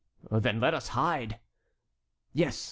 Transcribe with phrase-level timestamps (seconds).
[0.31, 1.39] "Then let us hide."
[2.33, 2.59] "Yes.